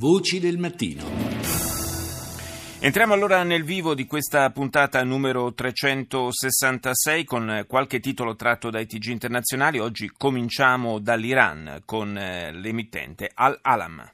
[0.00, 1.02] Voci del mattino.
[2.78, 9.06] Entriamo allora nel vivo di questa puntata numero 366 con qualche titolo tratto dai TG
[9.06, 9.80] internazionali.
[9.80, 14.08] Oggi cominciamo dall'Iran con eh, l'emittente Al-Alam.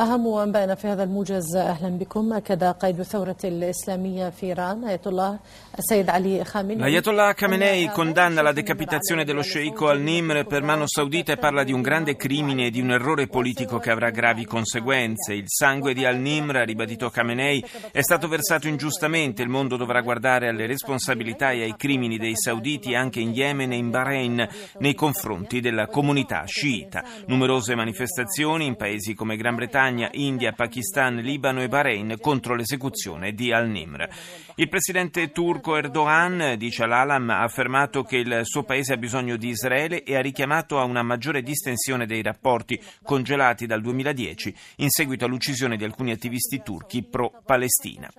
[0.00, 5.38] أهم أنبائنا في هذا الموجز أهلا بكم أكد قائد الثورة الإسلامية في إيران آية الله
[5.78, 11.36] السيد علي خامنئي L'Ayatollah Khamenei condanna la decapitazione dello sceicco al-Nimr per mano saudita e
[11.38, 15.32] parla di un grande crimine e di un errore politico che avrà gravi conseguenze.
[15.32, 19.42] Il sangue di al-Nimr, ha ribadito Khamenei, è stato versato ingiustamente.
[19.42, 23.76] Il mondo dovrà guardare alle responsabilità e ai crimini dei sauditi anche in Yemen e
[23.76, 24.46] in Bahrain
[24.78, 27.02] nei confronti della comunità sciita.
[27.26, 33.33] Numerose manifestazioni in paesi come Gran Bretagna Spagna, India, Pakistan, Libano e Bahrain contro l'esecuzione
[33.33, 34.07] di al-Nimr.
[34.55, 39.49] Il presidente turco Erdogan, dice all'Alam, ha affermato che il suo paese ha bisogno di
[39.49, 45.25] Israele e ha richiamato a una maggiore distensione dei rapporti congelati dal 2010 in seguito
[45.25, 48.09] all'uccisione di alcuni attivisti turchi pro-Palestina.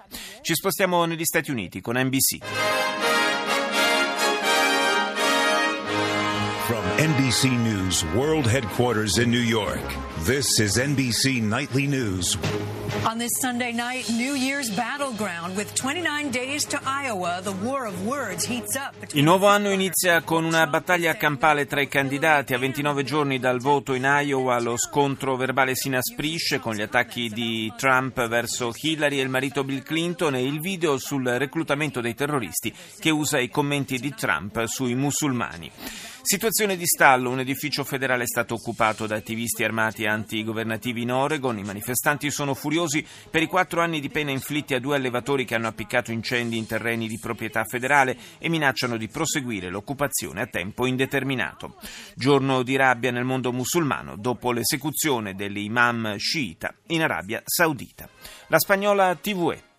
[0.43, 3.12] Ci spostiamo negli Stati Uniti con NBC.
[6.73, 9.83] From NBC News World Headquarters in New York,
[10.25, 12.39] this is NBC Nightly News.
[13.05, 18.07] On this Sunday night, New Year's battleground with 29 days to Iowa, the war of
[18.07, 18.95] words heats up.
[19.13, 22.55] Il nuovo anno inizia con una battaglia campale tra i candidati.
[22.55, 27.29] A 29 giorni dal voto in Iowa lo scontro verbale si inasprisce con gli attacchi
[27.29, 32.15] di Trump verso Hillary e il marito Bill Clinton e il video sul reclutamento dei
[32.15, 35.71] terroristi che usa i commenti di Trump sui musulmani.
[36.25, 41.59] Situazione di stallo, un edificio federale è stato occupato da attivisti armati antigovernativi in Oregon,
[41.59, 45.57] i manifestanti sono furiosi per i quattro anni di pena inflitti a due allevatori che
[45.57, 50.87] hanno appiccato incendi in terreni di proprietà federale e minacciano di proseguire l'occupazione a tempo
[50.87, 51.75] indeterminato.
[52.15, 58.09] Giorno di rabbia nel mondo musulmano dopo l'esecuzione dell'imam sciita in Arabia Saudita.
[58.47, 59.72] La spagnola TVE.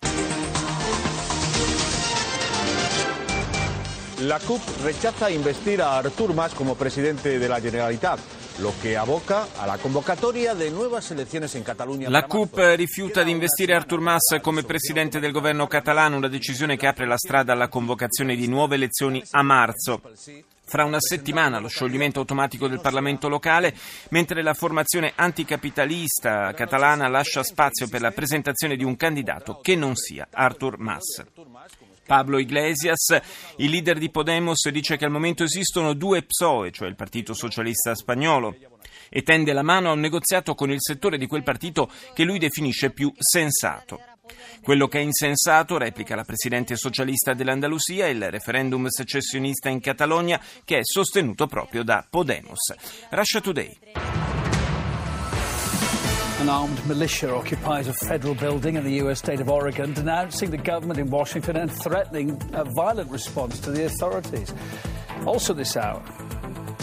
[4.26, 8.18] La CUP rechaza investir a Artur Mas como presidente de la Generalitat.
[8.58, 12.08] lo che aboca alla convocatoria di nuove elezioni in Catalogna.
[12.08, 16.86] La CUP rifiuta di investire Artur Mas come presidente del governo catalano, una decisione che
[16.86, 20.00] apre la strada alla convocazione di nuove elezioni a marzo.
[20.66, 23.74] Fra una settimana lo scioglimento automatico del Parlamento locale,
[24.10, 29.96] mentre la formazione anticapitalista catalana lascia spazio per la presentazione di un candidato che non
[29.96, 31.22] sia Artur Mas.
[32.06, 33.18] Pablo Iglesias,
[33.56, 37.94] il leader di Podemos, dice che al momento esistono due PSOE, cioè il Partito Socialista
[37.94, 38.56] Spagnolo,
[39.08, 42.38] e tende la mano a un negoziato con il settore di quel partito che lui
[42.38, 44.00] definisce più sensato.
[44.62, 50.78] Quello che è insensato, replica la presidente socialista dell'Andalusia, il referendum secessionista in Catalogna che
[50.78, 52.74] è sostenuto proprio da Podemos.
[53.10, 54.33] Russia Today.
[56.44, 59.18] An armed militia occupies a federal building in the U.S.
[59.18, 63.86] state of Oregon, denouncing the government in Washington and threatening a violent response to the
[63.86, 64.52] authorities.
[65.24, 66.02] Also, this hour.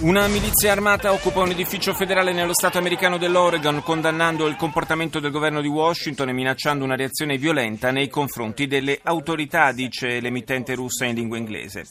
[0.01, 5.29] Una milizia armata occupa un edificio federale nello Stato americano dell'Oregon, condannando il comportamento del
[5.29, 11.05] governo di Washington e minacciando una reazione violenta nei confronti delle autorità, dice l'emittente russa
[11.05, 11.85] in lingua inglese.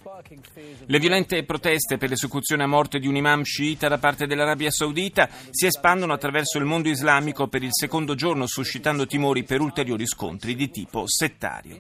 [0.87, 5.29] Le violente proteste per l'esecuzione a morte di un imam sciita da parte dell'Arabia Saudita
[5.51, 10.57] si espandono attraverso il mondo islamico per il secondo giorno, suscitando timori per ulteriori scontri
[10.57, 11.77] di tipo settario.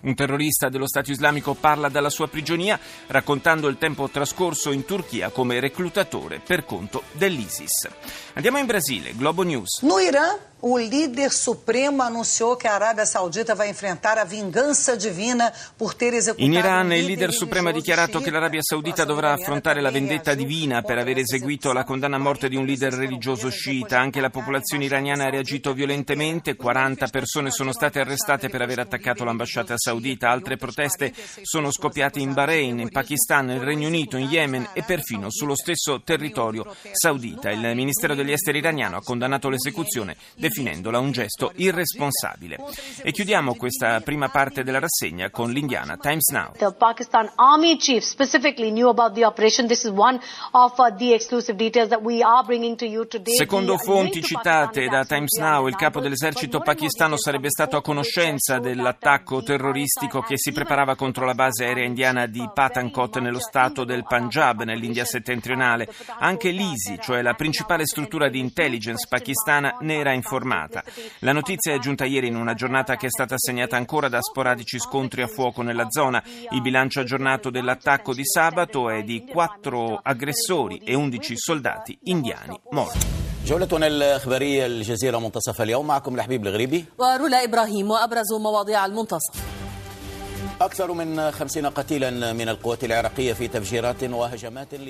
[0.00, 5.30] Un terrorista dello Stato islamico parla dalla sua prigionia, raccontando il tempo trascorso in Turchia
[5.30, 7.88] come reclutatore per conto dell'ISIS.
[8.34, 9.80] Andiamo in Brasile, Globo News.
[9.82, 15.52] No Irã, o líder supremo anunciou que a Arábia Saudita vai enfrentar a vingança divina
[15.76, 19.80] por ter esecutato In Iran il leader supremo ha dichiarato che l'Arabia Saudita dovrà affrontare
[19.80, 24.00] la vendetta divina per aver eseguito la condanna a morte di un leader religioso sciita.
[24.00, 29.24] Anche la popolazione iraniana ha reagito violentemente, 40 persone sono state arrestate per aver attaccato
[29.24, 34.70] l'ambasciata saudita, altre proteste sono scoppiate in Bahrain, in Pakistan, nel Regno Unito, in Yemen
[34.72, 37.50] e perfino sullo stesso territorio saudita.
[37.50, 40.16] Il Ministero degli Esteri iraniano ha condannato l'esecuzione
[40.48, 42.56] definendola un gesto irresponsabile.
[43.02, 46.52] E chiudiamo questa prima parte della rassegna con l'Indiana Times Now.
[46.56, 49.66] The Pakistan Army chief specifically knew about the operation.
[49.66, 50.18] This is one
[50.52, 53.34] of uh, the exclusive details that we are bringing to you today.
[53.34, 59.42] Secondo fonti citate da Times Now, il capo dell'esercito pakistano sarebbe stato a conoscenza dell'attacco
[59.42, 64.62] terroristico che si preparava contro la base aerea indiana di Pathankot nello stato del Punjab,
[64.62, 65.88] nell'India settentrionale.
[66.18, 70.83] Anche l'ISI, cioè la principale struttura di intelligence pakistana, ne era informata uniformata.
[71.19, 74.79] La notizia è giunta ieri in una giornata che è stata segnata ancora da sporadici
[74.79, 76.23] scontri a fuoco nella zona.
[76.51, 83.21] Il bilancio aggiornato dell'attacco di sabato è di quattro aggressori e undici soldati indiani morti.
[83.45, 89.56] جولتنا الإخبارية الجزيرة منتصف اليوم معكم لحبيب الغريبي ورولا إبراهيم وأبرز مواضيع المنتصف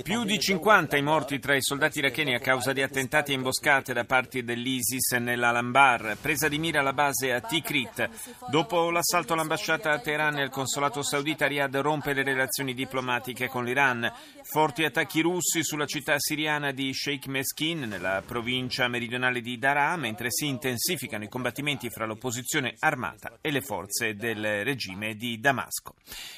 [0.03, 3.93] più di 50 i morti tra i soldati iracheni a causa di attentati e imboscate
[3.93, 8.09] da parte dell'ISIS nell'Alambar, presa di mira la base a Tikrit.
[8.51, 13.67] Dopo l'assalto all'ambasciata a Teheran e al consolato saudita, Riyadh rompe le relazioni diplomatiche con
[13.67, 14.11] l'Iran.
[14.45, 20.31] Forti attacchi russi sulla città siriana di Sheikh Meskin, nella provincia meridionale di Daraa, mentre
[20.31, 25.58] si intensificano i combattimenti fra l'opposizione armata e le forze del regime di Damasco.
[25.59, 25.95] Damasco.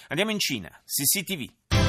[0.08, 1.79] Andiamo in Cina, CCTV.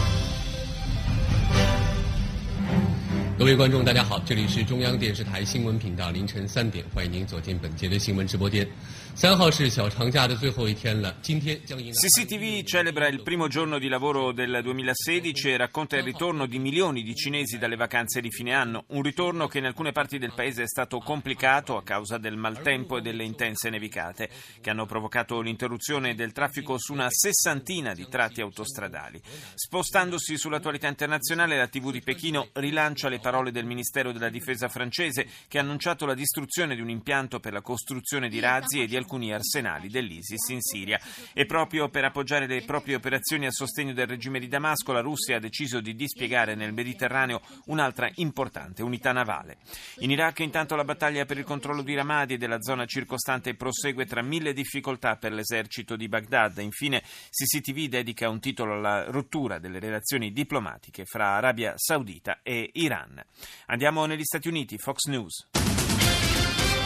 [3.40, 8.66] 各位观众，大家好，这里是中央电视台新闻频道，凌晨三点，欢迎您走进本节的新闻直播间。
[9.14, 11.94] 三号是小长假的最后一天了，今天将迎来。
[11.94, 17.14] CCTV celebra il primo giorno di lavoro del 2016 e racconta il ritorno di milioni di
[17.14, 20.66] cinesi dalle vacanze di fine anno, un ritorno che in alcune parti del paese è
[20.66, 26.32] stato complicato a causa del maltempo e delle intense nevicate, che hanno provocato l'interruzione del
[26.32, 29.20] traffico su una sessantina di tratti autostradali.
[29.54, 34.67] Spostandosi sull'attualità internazionale, la TV di Pechino rilancia le parole parole del Ministero della Difesa
[34.67, 38.87] francese che ha annunciato la distruzione di un impianto per la costruzione di razzi e
[38.87, 40.99] di alcuni arsenali dell'ISIS in Siria.
[41.31, 45.37] E proprio per appoggiare le proprie operazioni a sostegno del regime di Damasco, la Russia
[45.37, 49.59] ha deciso di dispiegare nel Mediterraneo un'altra importante unità navale.
[49.99, 54.05] In Iraq intanto la battaglia per il controllo di Ramadi e della zona circostante prosegue
[54.05, 56.57] tra mille difficoltà per l'esercito di Baghdad.
[56.57, 63.20] Infine CCTV dedica un titolo alla rottura delle relazioni diplomatiche fra Arabia Saudita e Iran.
[63.67, 65.47] Andiamo negli Stati Uniti, Fox News.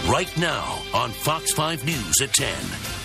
[0.07, 3.04] Right now on Fox 5 News at 10.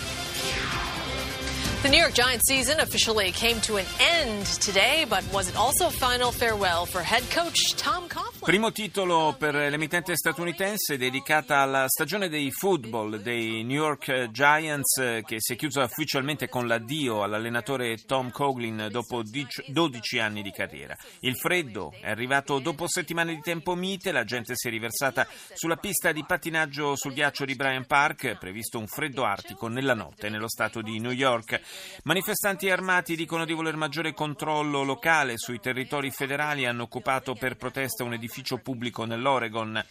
[1.82, 5.86] The New York Giants season officially came to an end today, but was it also
[5.86, 8.28] a final farewell for head coach Tom Coughlin?
[8.42, 15.36] Primo titolo per l'emittente statunitense dedicata alla stagione dei football dei New York Giants che
[15.38, 20.94] si è chiusa ufficialmente con l'addio all'allenatore Tom Coughlin dopo 12 anni di carriera.
[21.20, 25.76] Il freddo è arrivato dopo settimane di tempo mite, la gente si è riversata sulla
[25.76, 30.48] pista di pattinaggio sul ghiaccio di Bryant Park, previsto un freddo artico nella notte nello
[30.48, 31.60] stato di New York.
[32.04, 37.56] Manifestanti armati dicono di voler maggiore controllo locale sui territori federali e hanno occupato per
[37.56, 39.84] protesta un edificio pubblico nell'Oregon.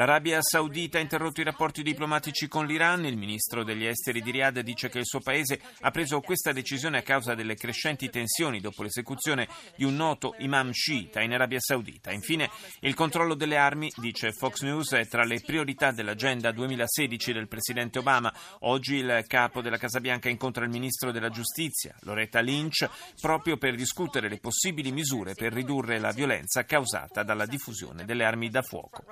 [0.00, 3.04] L'Arabia Saudita ha interrotto i rapporti diplomatici con l'Iran.
[3.04, 6.96] Il ministro degli esteri di Riyadh dice che il suo paese ha preso questa decisione
[6.96, 12.12] a causa delle crescenti tensioni dopo l'esecuzione di un noto imam sciita in Arabia Saudita.
[12.12, 12.48] Infine,
[12.80, 17.98] il controllo delle armi, dice Fox News, è tra le priorità dell'agenda 2016 del presidente
[17.98, 18.32] Obama.
[18.60, 22.88] Oggi il capo della Casa Bianca incontra il ministro della giustizia, Loretta Lynch,
[23.20, 28.48] proprio per discutere le possibili misure per ridurre la violenza causata dalla diffusione delle armi
[28.48, 29.04] da fuoco.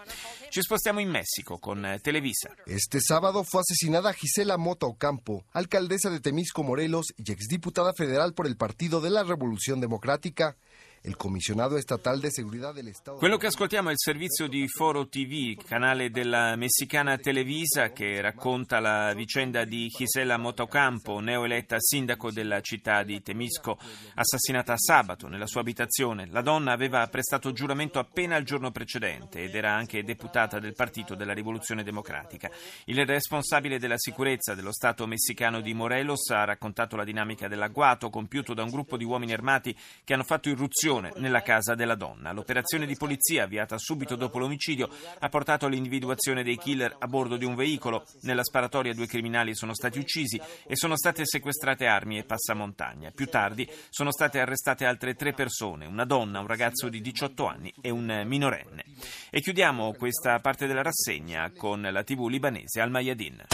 [0.49, 2.55] Ci spostiamo in México con eh, Televisa.
[2.65, 8.47] Este sábado fue asesinada Gisela Mota Ocampo, alcaldesa de Temisco, Morelos y exdiputada federal por
[8.47, 10.57] el Partido de la Revolución Democrática.
[11.03, 13.19] Il commissionato statale di segurità dell'Estato.
[13.19, 18.81] Quello che ascoltiamo è il servizio di Foro TV, canale della messicana Televisa, che racconta
[18.81, 23.79] la vicenda di Gisela Motocampo, neoeletta sindaco della città di Temisco,
[24.15, 26.27] assassinata sabato nella sua abitazione.
[26.27, 31.15] La donna aveva prestato giuramento appena il giorno precedente ed era anche deputata del Partito
[31.15, 32.51] della Rivoluzione Democratica.
[32.87, 38.53] Il responsabile della sicurezza dello Stato messicano di Morelos ha raccontato la dinamica dell'agguato compiuto
[38.53, 42.33] da un gruppo di uomini armati che hanno fatto irruzione esplosione nella casa della donna.
[42.33, 47.45] L'operazione di polizia, avviata subito dopo l'omicidio, ha portato all'individuazione dei killer a bordo di
[47.45, 48.05] un veicolo.
[48.23, 53.11] Nella sparatoria due criminali sono stati uccisi e sono state sequestrate armi e passamontagna.
[53.11, 57.73] Più tardi sono state arrestate altre tre persone, una donna, un ragazzo di 18 anni
[57.81, 58.85] e un minorenne.
[59.31, 63.45] E chiudiamo questa parte della rassegna con la TV libanese Al Mayadin.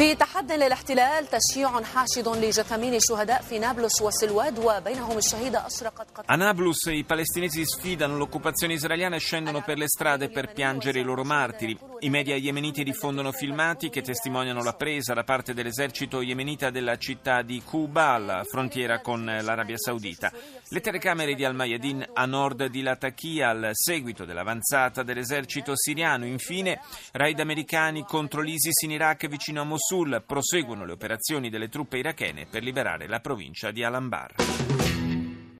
[0.00, 6.36] في تحد للاحتلال تشييع حاشد لجثامين الشهداء في نابلس والسلواد وبينهم الشهيدة أشرقت قتل A
[6.36, 11.22] Nablus i palestinesi sfidano l'occupazione israeliana e scendono per le strade per piangere i loro
[11.22, 11.78] martiri.
[11.98, 17.42] I media yemeniti diffondono filmati che testimoniano la presa da parte dell'esercito yemenita della città
[17.42, 20.32] di Quba alla frontiera con l'Arabia Saudita.
[20.68, 26.24] Le telecamere di Al-Mayadin a nord di Latakia al seguito dell'avanzata dell'esercito siriano.
[26.24, 26.80] Infine,
[27.12, 31.99] raid americani contro l'ISIS in Iraq vicino a Mosul Mosul proseguono le operazioni delle truppe
[31.99, 34.74] irachene per liberare la provincia di Al-Anbar.